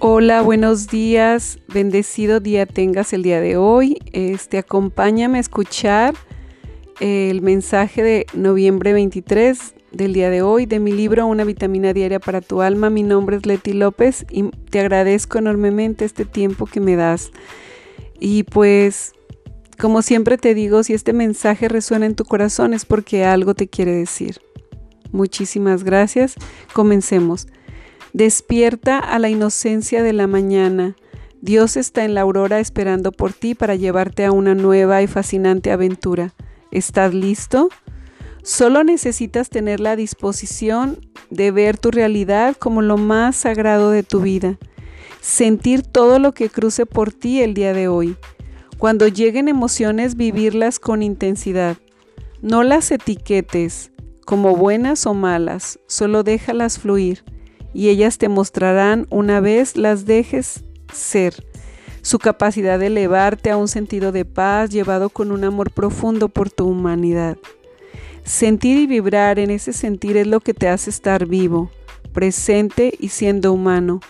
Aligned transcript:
Hola, 0.00 0.42
buenos 0.42 0.86
días. 0.86 1.58
Bendecido 1.66 2.38
día 2.38 2.66
tengas 2.66 3.12
el 3.12 3.24
día 3.24 3.40
de 3.40 3.56
hoy. 3.56 3.98
Este, 4.12 4.58
acompáñame 4.58 5.38
a 5.38 5.40
escuchar 5.40 6.14
el 7.00 7.42
mensaje 7.42 8.04
de 8.04 8.26
noviembre 8.32 8.92
23 8.92 9.74
del 9.90 10.12
día 10.12 10.30
de 10.30 10.40
hoy 10.40 10.66
de 10.66 10.78
mi 10.78 10.92
libro 10.92 11.26
Una 11.26 11.42
vitamina 11.42 11.92
diaria 11.92 12.20
para 12.20 12.40
tu 12.40 12.62
alma. 12.62 12.90
Mi 12.90 13.02
nombre 13.02 13.38
es 13.38 13.46
Leti 13.46 13.72
López 13.72 14.24
y 14.30 14.44
te 14.70 14.78
agradezco 14.78 15.38
enormemente 15.38 16.04
este 16.04 16.24
tiempo 16.24 16.66
que 16.66 16.78
me 16.78 16.94
das. 16.94 17.32
Y 18.20 18.44
pues, 18.44 19.14
como 19.80 20.02
siempre 20.02 20.38
te 20.38 20.54
digo, 20.54 20.84
si 20.84 20.94
este 20.94 21.12
mensaje 21.12 21.68
resuena 21.68 22.06
en 22.06 22.14
tu 22.14 22.24
corazón 22.24 22.72
es 22.72 22.84
porque 22.84 23.24
algo 23.24 23.54
te 23.54 23.66
quiere 23.66 23.96
decir. 23.96 24.38
Muchísimas 25.10 25.82
gracias. 25.82 26.36
Comencemos. 26.72 27.48
Despierta 28.18 28.98
a 28.98 29.20
la 29.20 29.28
inocencia 29.28 30.02
de 30.02 30.12
la 30.12 30.26
mañana. 30.26 30.96
Dios 31.40 31.76
está 31.76 32.04
en 32.04 32.14
la 32.14 32.22
aurora 32.22 32.58
esperando 32.58 33.12
por 33.12 33.32
ti 33.32 33.54
para 33.54 33.76
llevarte 33.76 34.24
a 34.24 34.32
una 34.32 34.56
nueva 34.56 35.00
y 35.02 35.06
fascinante 35.06 35.70
aventura. 35.70 36.34
¿Estás 36.72 37.14
listo? 37.14 37.68
Solo 38.42 38.82
necesitas 38.82 39.50
tener 39.50 39.78
la 39.78 39.94
disposición 39.94 40.98
de 41.30 41.52
ver 41.52 41.78
tu 41.78 41.92
realidad 41.92 42.56
como 42.56 42.82
lo 42.82 42.96
más 42.96 43.36
sagrado 43.36 43.92
de 43.92 44.02
tu 44.02 44.20
vida. 44.20 44.58
Sentir 45.20 45.82
todo 45.82 46.18
lo 46.18 46.34
que 46.34 46.50
cruce 46.50 46.86
por 46.86 47.12
ti 47.12 47.40
el 47.40 47.54
día 47.54 47.72
de 47.72 47.86
hoy. 47.86 48.16
Cuando 48.78 49.06
lleguen 49.06 49.46
emociones, 49.46 50.16
vivirlas 50.16 50.80
con 50.80 51.04
intensidad. 51.04 51.76
No 52.42 52.64
las 52.64 52.90
etiquetes 52.90 53.92
como 54.26 54.56
buenas 54.56 55.06
o 55.06 55.14
malas, 55.14 55.78
solo 55.86 56.24
déjalas 56.24 56.80
fluir 56.80 57.22
y 57.78 57.90
ellas 57.90 58.18
te 58.18 58.28
mostrarán 58.28 59.06
una 59.08 59.38
vez 59.38 59.76
las 59.76 60.04
dejes 60.04 60.64
ser. 60.92 61.46
Su 62.02 62.18
capacidad 62.18 62.76
de 62.76 62.88
elevarte 62.88 63.50
a 63.50 63.56
un 63.56 63.68
sentido 63.68 64.10
de 64.10 64.24
paz 64.24 64.70
llevado 64.70 65.10
con 65.10 65.30
un 65.30 65.44
amor 65.44 65.70
profundo 65.70 66.28
por 66.28 66.50
tu 66.50 66.66
humanidad. 66.66 67.38
Sentir 68.24 68.78
y 68.78 68.88
vibrar 68.88 69.38
en 69.38 69.50
ese 69.50 69.72
sentir 69.72 70.16
es 70.16 70.26
lo 70.26 70.40
que 70.40 70.54
te 70.54 70.68
hace 70.68 70.90
estar 70.90 71.26
vivo, 71.26 71.70
presente 72.12 72.94
y 72.98 73.10
siendo 73.10 73.52
humano. 73.52 74.00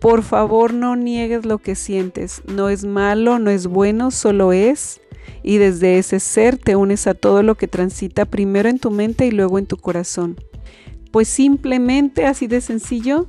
Por 0.00 0.22
favor 0.22 0.72
no 0.72 0.96
niegues 0.96 1.44
lo 1.44 1.58
que 1.58 1.74
sientes, 1.74 2.40
no 2.46 2.70
es 2.70 2.86
malo, 2.86 3.38
no 3.38 3.50
es 3.50 3.66
bueno, 3.66 4.10
solo 4.10 4.54
es. 4.54 5.02
Y 5.42 5.58
desde 5.58 5.98
ese 5.98 6.18
ser 6.18 6.56
te 6.56 6.76
unes 6.76 7.06
a 7.06 7.12
todo 7.12 7.42
lo 7.42 7.56
que 7.56 7.68
transita 7.68 8.24
primero 8.24 8.70
en 8.70 8.78
tu 8.78 8.90
mente 8.90 9.26
y 9.26 9.32
luego 9.32 9.58
en 9.58 9.66
tu 9.66 9.76
corazón. 9.76 10.38
Pues 11.12 11.28
simplemente, 11.28 12.24
así 12.24 12.46
de 12.48 12.60
sencillo, 12.60 13.28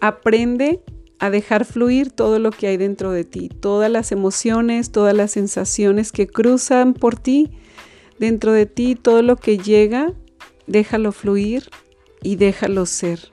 aprende 0.00 0.80
a 1.18 1.30
dejar 1.30 1.64
fluir 1.64 2.12
todo 2.12 2.38
lo 2.38 2.52
que 2.52 2.68
hay 2.68 2.76
dentro 2.76 3.10
de 3.10 3.24
ti, 3.24 3.48
todas 3.48 3.90
las 3.90 4.12
emociones, 4.12 4.92
todas 4.92 5.14
las 5.14 5.32
sensaciones 5.32 6.12
que 6.12 6.28
cruzan 6.28 6.94
por 6.94 7.18
ti, 7.18 7.50
dentro 8.20 8.52
de 8.52 8.66
ti, 8.66 8.94
todo 8.94 9.22
lo 9.22 9.36
que 9.36 9.58
llega, 9.58 10.12
déjalo 10.68 11.10
fluir 11.10 11.68
y 12.22 12.36
déjalo 12.36 12.86
ser. 12.86 13.32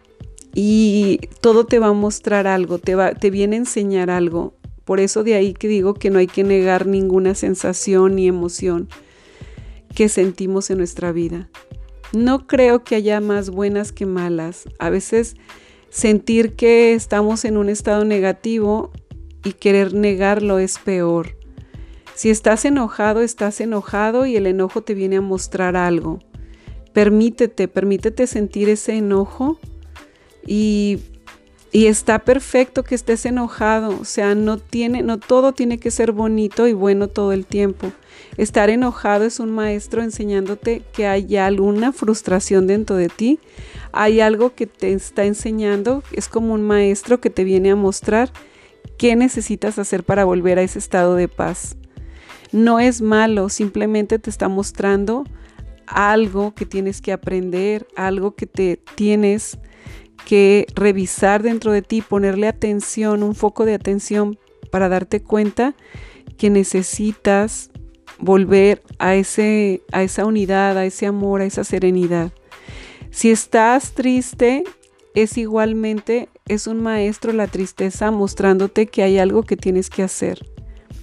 Y 0.55 1.19
todo 1.41 1.65
te 1.65 1.79
va 1.79 1.87
a 1.87 1.93
mostrar 1.93 2.47
algo, 2.47 2.79
te, 2.79 2.95
va, 2.95 3.13
te 3.13 3.29
viene 3.29 3.57
a 3.57 3.59
enseñar 3.59 4.09
algo. 4.09 4.55
Por 4.83 4.99
eso 4.99 5.23
de 5.23 5.35
ahí 5.35 5.53
que 5.53 5.67
digo 5.67 5.93
que 5.93 6.09
no 6.09 6.19
hay 6.19 6.27
que 6.27 6.43
negar 6.43 6.87
ninguna 6.87 7.35
sensación 7.35 8.15
ni 8.15 8.27
emoción 8.27 8.87
que 9.93 10.09
sentimos 10.09 10.69
en 10.69 10.79
nuestra 10.79 11.11
vida. 11.11 11.49
No 12.13 12.47
creo 12.47 12.83
que 12.83 12.95
haya 12.95 13.19
más 13.19 13.49
buenas 13.49 13.91
que 13.91 14.05
malas. 14.05 14.69
A 14.79 14.89
veces 14.89 15.35
sentir 15.89 16.55
que 16.55 16.93
estamos 16.93 17.45
en 17.45 17.57
un 17.57 17.69
estado 17.69 18.05
negativo 18.05 18.91
y 19.43 19.53
querer 19.53 19.93
negarlo 19.93 20.59
es 20.59 20.79
peor. 20.79 21.37
Si 22.15 22.29
estás 22.29 22.65
enojado, 22.65 23.21
estás 23.21 23.59
enojado 23.59 24.25
y 24.25 24.35
el 24.35 24.47
enojo 24.47 24.81
te 24.81 24.93
viene 24.93 25.17
a 25.17 25.21
mostrar 25.21 25.75
algo. 25.75 26.19
Permítete, 26.93 27.67
permítete 27.67 28.25
sentir 28.25 28.69
ese 28.69 28.95
enojo 28.95 29.59
y, 30.47 30.99
y 31.75 31.87
está 31.87 32.19
perfecto 32.19 32.85
que 32.85 32.95
estés 32.95 33.25
enojado. 33.25 33.99
O 33.99 34.05
sea, 34.05 34.33
no 34.33 34.57
tiene, 34.59 35.03
no 35.03 35.19
todo 35.19 35.51
tiene 35.51 35.77
que 35.77 35.91
ser 35.91 36.13
bonito 36.13 36.67
y 36.67 36.71
bueno 36.71 37.09
todo 37.09 37.33
el 37.33 37.45
tiempo. 37.45 37.91
Estar 38.37 38.69
enojado 38.69 39.25
es 39.25 39.41
un 39.41 39.51
maestro 39.51 40.01
enseñándote 40.01 40.83
que 40.93 41.05
hay 41.05 41.35
alguna 41.35 41.91
frustración 41.91 42.65
dentro 42.65 42.95
de 42.95 43.09
ti, 43.09 43.39
hay 43.91 44.21
algo 44.21 44.55
que 44.55 44.67
te 44.67 44.93
está 44.93 45.25
enseñando, 45.25 46.01
es 46.13 46.29
como 46.29 46.53
un 46.53 46.61
maestro 46.61 47.19
que 47.19 47.29
te 47.29 47.43
viene 47.43 47.71
a 47.71 47.75
mostrar 47.75 48.31
qué 48.97 49.17
necesitas 49.17 49.77
hacer 49.77 50.05
para 50.05 50.23
volver 50.23 50.59
a 50.59 50.61
ese 50.61 50.79
estado 50.79 51.15
de 51.15 51.27
paz. 51.27 51.75
No 52.53 52.79
es 52.79 53.01
malo, 53.01 53.49
simplemente 53.49 54.17
te 54.17 54.29
está 54.29 54.47
mostrando 54.47 55.25
algo 55.87 56.55
que 56.55 56.65
tienes 56.65 57.01
que 57.01 57.11
aprender, 57.11 57.85
algo 57.97 58.33
que 58.33 58.45
te 58.45 58.79
tienes 58.95 59.59
que 60.25 60.65
revisar 60.75 61.43
dentro 61.43 61.71
de 61.71 61.81
ti, 61.81 62.01
ponerle 62.01 62.47
atención, 62.47 63.23
un 63.23 63.35
foco 63.35 63.65
de 63.65 63.73
atención 63.73 64.37
para 64.71 64.89
darte 64.89 65.21
cuenta 65.21 65.75
que 66.37 66.49
necesitas 66.49 67.71
volver 68.19 68.81
a, 68.99 69.15
ese, 69.15 69.81
a 69.91 70.03
esa 70.03 70.25
unidad, 70.25 70.77
a 70.77 70.85
ese 70.85 71.05
amor, 71.05 71.41
a 71.41 71.45
esa 71.45 71.63
serenidad. 71.63 72.31
Si 73.11 73.29
estás 73.29 73.93
triste, 73.93 74.63
es 75.13 75.37
igualmente, 75.37 76.29
es 76.47 76.67
un 76.67 76.81
maestro 76.81 77.31
la 77.33 77.47
tristeza 77.47 78.11
mostrándote 78.11 78.87
que 78.87 79.03
hay 79.03 79.17
algo 79.17 79.43
que 79.43 79.57
tienes 79.57 79.89
que 79.89 80.03
hacer. 80.03 80.45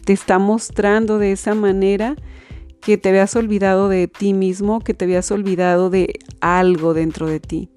Te 0.04 0.12
está 0.12 0.38
mostrando 0.38 1.18
de 1.18 1.32
esa 1.32 1.54
manera 1.54 2.16
que 2.80 2.98
te 2.98 3.10
habías 3.10 3.36
olvidado 3.36 3.88
de 3.88 4.08
ti 4.08 4.34
mismo, 4.34 4.80
que 4.80 4.92
te 4.92 5.04
habías 5.04 5.30
olvidado 5.30 5.88
de 5.88 6.18
algo 6.40 6.94
dentro 6.94 7.26
de 7.26 7.40
ti. 7.40 7.70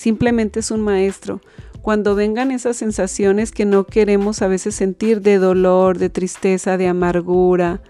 Simplemente 0.00 0.60
es 0.60 0.70
un 0.70 0.80
maestro. 0.80 1.42
Cuando 1.82 2.14
vengan 2.14 2.52
esas 2.52 2.78
sensaciones 2.78 3.52
que 3.52 3.66
no 3.66 3.84
queremos 3.84 4.40
a 4.40 4.48
veces 4.48 4.74
sentir 4.74 5.20
de 5.20 5.36
dolor, 5.36 5.98
de 5.98 6.08
tristeza, 6.08 6.78
de 6.78 6.88
amargura, 6.88 7.82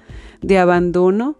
de 0.43 0.59
abandono, 0.59 1.37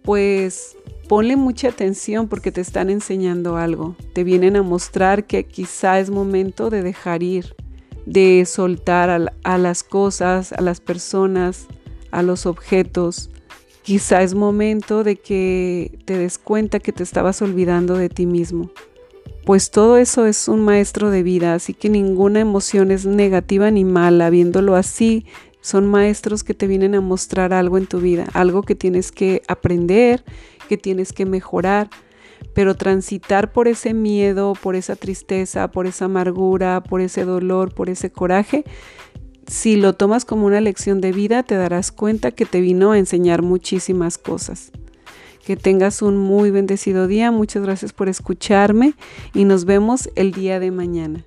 pues 0.00 0.78
ponle 1.10 1.36
mucha 1.36 1.68
atención 1.68 2.26
porque 2.26 2.50
te 2.50 2.62
están 2.62 2.88
enseñando 2.88 3.58
algo. 3.58 3.96
Te 4.14 4.24
vienen 4.24 4.56
a 4.56 4.62
mostrar 4.62 5.26
que 5.26 5.44
quizá 5.44 6.00
es 6.00 6.08
momento 6.08 6.70
de 6.70 6.82
dejar 6.82 7.22
ir, 7.22 7.54
de 8.06 8.46
soltar 8.46 9.10
a, 9.10 9.58
las 9.58 9.82
cosas, 9.82 10.54
a 10.54 10.62
las 10.62 10.80
personas, 10.80 11.66
a 12.12 12.22
los 12.22 12.46
objetos. 12.46 13.28
Quizá 13.82 14.22
es 14.22 14.32
momento 14.32 15.04
de 15.04 15.16
que 15.16 15.98
te 16.06 16.16
des 16.16 16.38
cuenta 16.38 16.78
que 16.78 16.92
te 16.94 17.02
estabas 17.02 17.42
olvidando 17.42 17.98
de 17.98 18.08
ti 18.08 18.24
mismo. 18.24 18.70
Pues 19.48 19.70
todo 19.70 19.96
eso 19.96 20.26
es 20.26 20.46
un 20.46 20.60
maestro 20.60 21.08
de 21.08 21.22
vida, 21.22 21.54
así 21.54 21.72
que 21.72 21.88
ninguna 21.88 22.38
emoción 22.38 22.90
es 22.90 23.06
negativa 23.06 23.70
ni 23.70 23.82
mala. 23.82 24.28
Viéndolo 24.28 24.76
así, 24.76 25.24
son 25.62 25.86
maestros 25.86 26.44
que 26.44 26.52
te 26.52 26.66
vienen 26.66 26.94
a 26.94 27.00
mostrar 27.00 27.54
algo 27.54 27.78
en 27.78 27.86
tu 27.86 27.98
vida, 27.98 28.26
algo 28.34 28.60
que 28.60 28.74
tienes 28.74 29.10
que 29.10 29.40
aprender, 29.48 30.22
que 30.68 30.76
tienes 30.76 31.14
que 31.14 31.24
mejorar, 31.24 31.88
pero 32.52 32.74
transitar 32.74 33.50
por 33.50 33.68
ese 33.68 33.94
miedo, 33.94 34.52
por 34.52 34.76
esa 34.76 34.96
tristeza, 34.96 35.70
por 35.70 35.86
esa 35.86 36.04
amargura, 36.04 36.82
por 36.82 37.00
ese 37.00 37.24
dolor, 37.24 37.72
por 37.72 37.88
ese 37.88 38.12
coraje, 38.12 38.64
si 39.46 39.76
lo 39.76 39.94
tomas 39.94 40.26
como 40.26 40.44
una 40.44 40.60
lección 40.60 41.00
de 41.00 41.12
vida, 41.12 41.42
te 41.42 41.54
darás 41.54 41.90
cuenta 41.90 42.32
que 42.32 42.44
te 42.44 42.60
vino 42.60 42.92
a 42.92 42.98
enseñar 42.98 43.40
muchísimas 43.40 44.18
cosas. 44.18 44.72
Que 45.44 45.56
tengas 45.56 46.02
un 46.02 46.16
muy 46.16 46.50
bendecido 46.50 47.06
día. 47.06 47.30
Muchas 47.30 47.62
gracias 47.62 47.92
por 47.92 48.08
escucharme 48.08 48.94
y 49.34 49.44
nos 49.44 49.64
vemos 49.64 50.10
el 50.14 50.32
día 50.32 50.60
de 50.60 50.70
mañana. 50.70 51.24